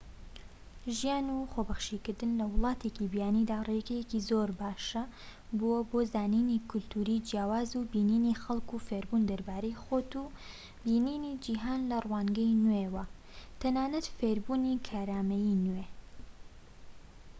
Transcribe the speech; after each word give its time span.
ژیان 0.97 1.25
و 1.29 1.49
خۆبەخشیکردن 1.51 2.31
لە 2.39 2.45
وڵاتێکی 2.53 3.11
بیانیدا 3.13 3.57
ڕێگەیەکی 3.67 4.23
زۆر 4.29 4.49
باشە 4.59 5.03
بۆۆ 5.59 5.99
زانینی 6.13 6.63
کەلتوری 6.69 7.23
جیاواز 7.29 7.69
و 7.75 7.87
بینینی 7.91 8.39
خەلک 8.43 8.69
و 8.71 8.83
فێربوون 8.87 9.23
دەربارەی 9.29 9.79
خۆت 9.83 10.11
و 10.21 10.23
بینینی 10.85 11.39
جیهان 11.43 11.81
لە 11.91 11.97
روانگەی 12.05 12.59
نوێ 12.63 12.85
و 12.93 12.97
تەنانەت 13.61 14.05
فێربوونی 14.17 14.81
کارامەیی 14.87 15.59
نوێ 15.65 15.85